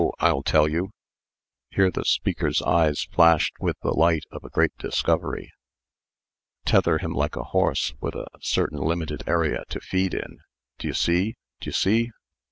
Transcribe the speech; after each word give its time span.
I'll 0.19 0.41
tell 0.41 0.67
you." 0.67 0.89
Here 1.69 1.91
the 1.91 2.05
speaker's 2.05 2.59
eyes 2.63 3.03
flashed 3.13 3.53
with 3.59 3.79
the 3.83 3.91
light 3.93 4.23
of 4.31 4.43
a 4.43 4.49
great 4.49 4.75
discovery. 4.79 5.53
"Tether 6.65 6.97
him 6.97 7.13
like 7.13 7.35
a 7.35 7.43
horse, 7.43 7.93
with 8.01 8.15
a 8.15 8.25
certain 8.41 8.79
limited 8.79 9.21
area 9.27 9.63
to 9.69 9.79
feed 9.79 10.15
in. 10.15 10.39
D'ye 10.79 10.93
see? 10.93 11.35
D'ye 11.59 11.71
see?" 11.71 12.11